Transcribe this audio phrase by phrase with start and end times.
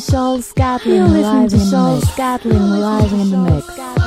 [0.00, 0.96] to Shoal Scatlin.
[0.96, 3.97] You're listening to Shoal Scatlin live in the mix.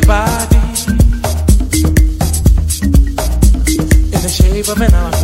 [0.00, 0.56] the body
[4.14, 5.15] in the shape of an arm.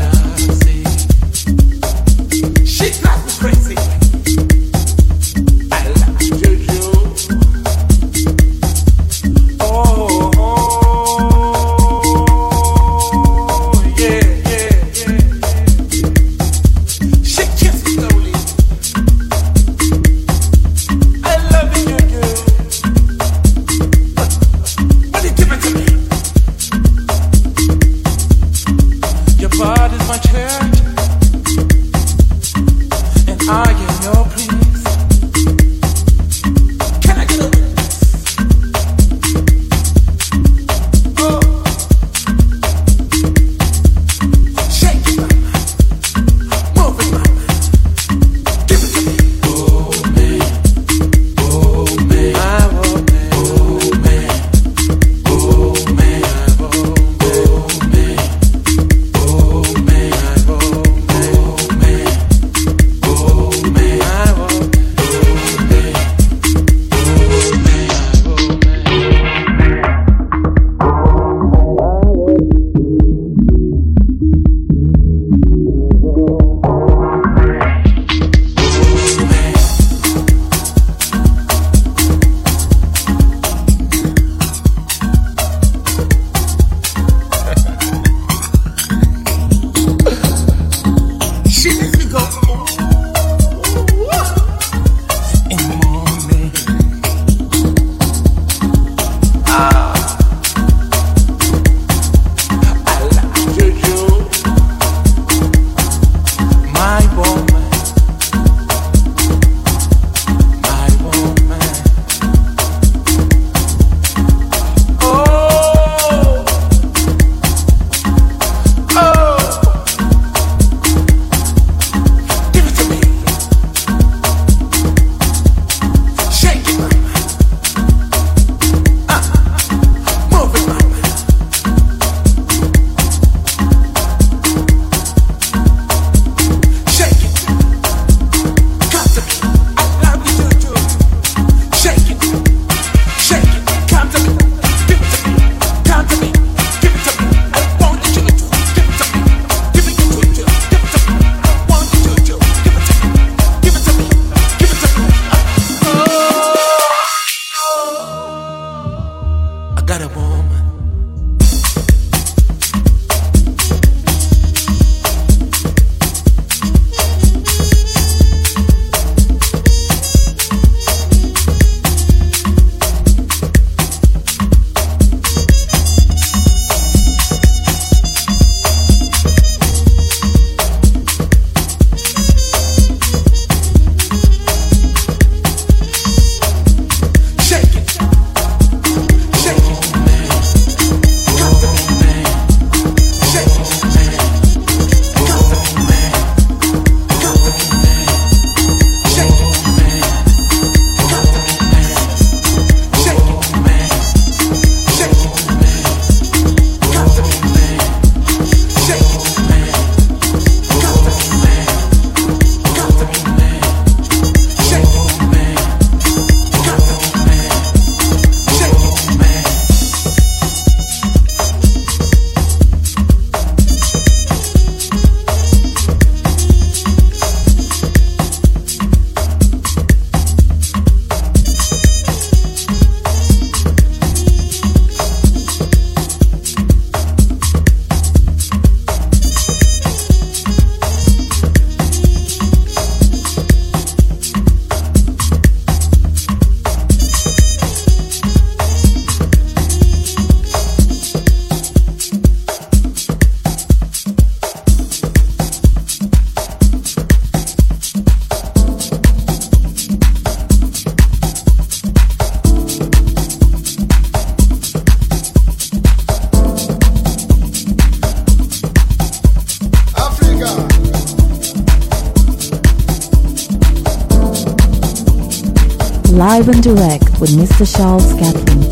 [276.32, 277.70] Live and direct with Mr.
[277.76, 278.71] Charles Gatlin.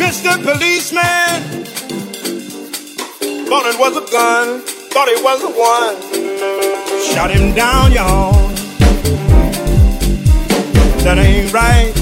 [0.00, 0.32] Mr.
[0.42, 1.42] Policeman
[3.46, 5.96] thought it was a gun, thought it was the one.
[7.02, 8.32] Shot him down, y'all.
[11.04, 11.92] That ain't right.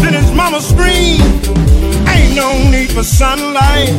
[0.00, 1.20] Then his mama screamed.
[2.08, 3.90] Ain't no need for sunlight.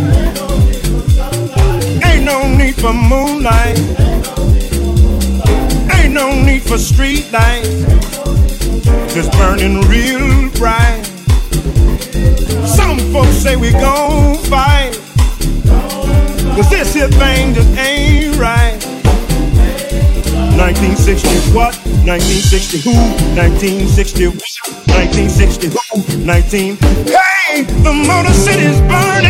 [2.03, 4.14] Ain't no need for moonlight.
[6.05, 7.67] Ain't no need for street lights.
[9.11, 11.01] Just burning real bright.
[12.63, 14.93] Some folks say we gon' fight.
[16.53, 18.77] Cause this here thing just ain't right.
[20.55, 21.73] 1960 what?
[22.05, 22.93] 1960 who?
[23.33, 26.23] 1960 1960 who?
[26.23, 26.77] 19
[27.09, 29.25] Hey, the Motor City's burning.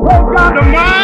[0.00, 0.95] Great God Almighty, great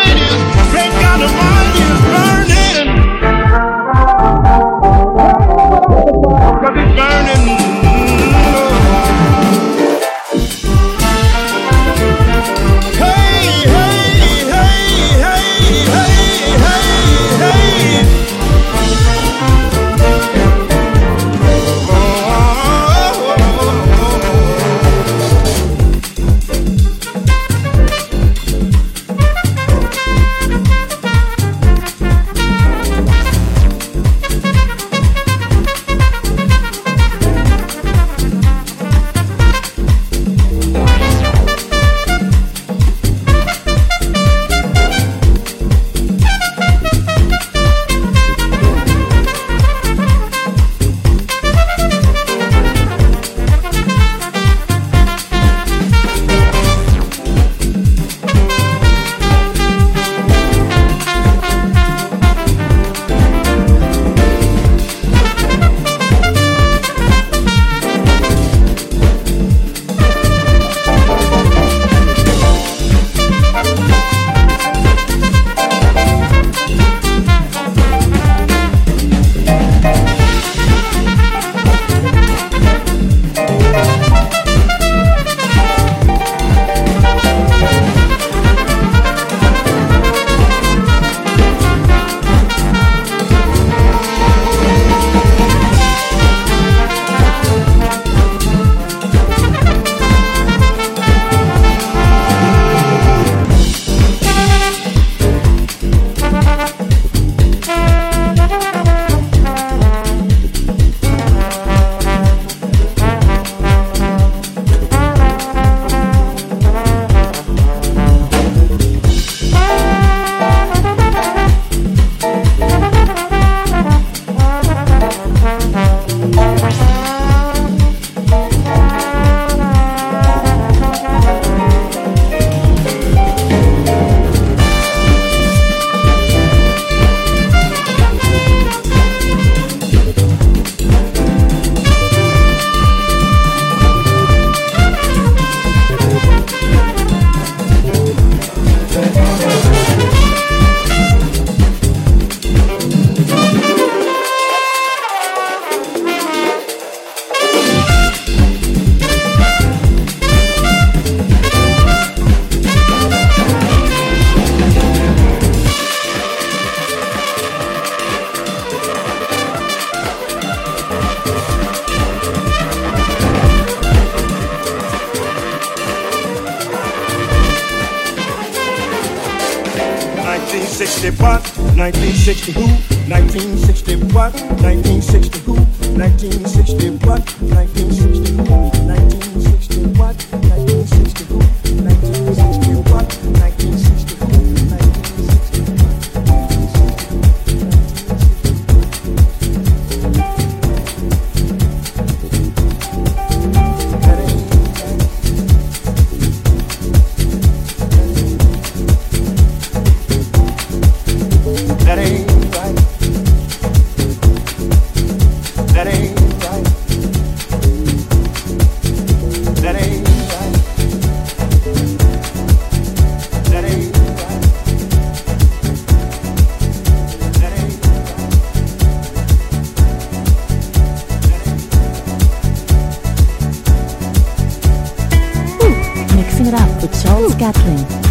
[237.23, 238.01] Charles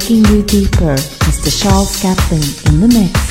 [0.00, 1.62] taking you deeper, Mr.
[1.62, 3.23] Charles Gatlin in the mix.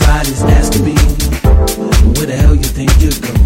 [0.00, 0.42] everybody's
[0.82, 0.94] me,
[2.16, 3.39] where the hell you think you're going?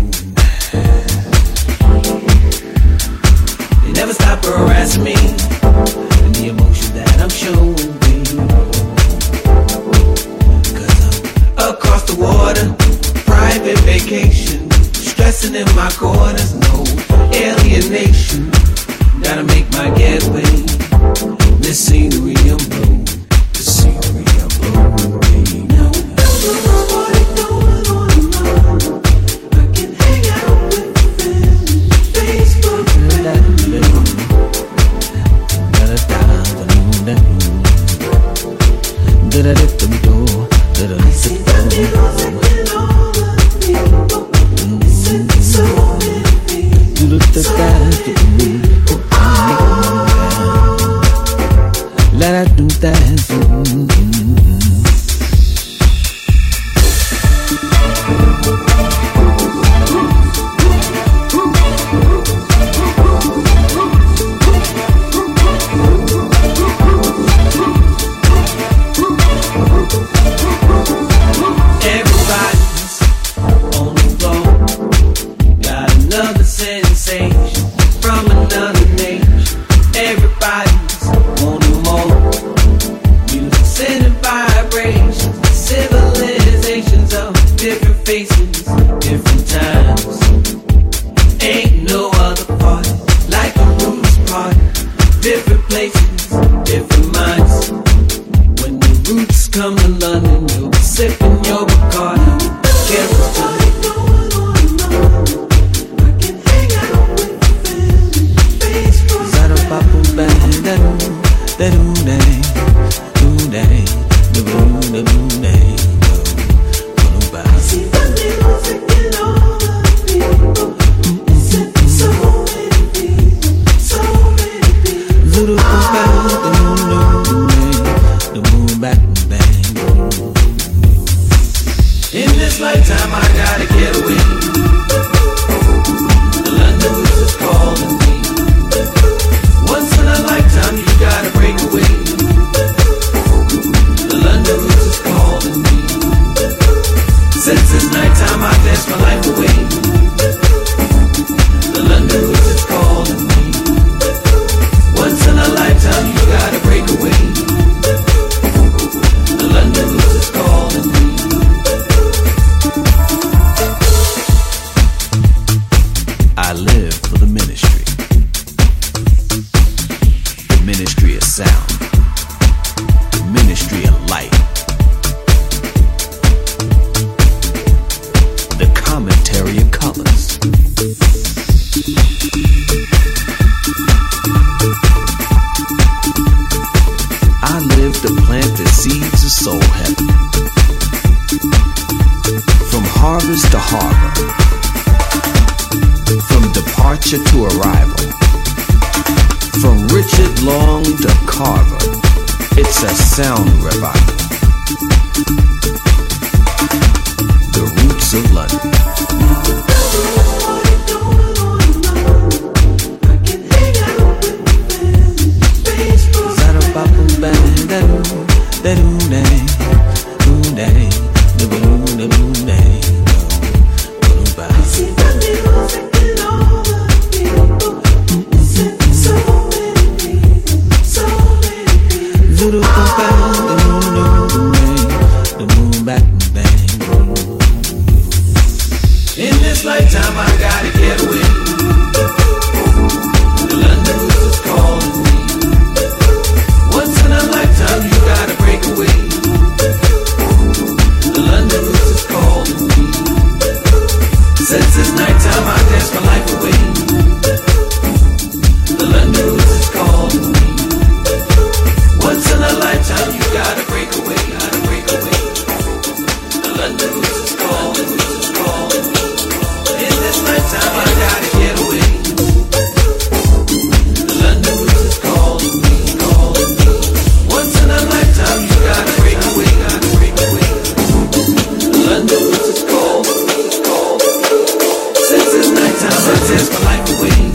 [286.35, 287.34] There's my life away.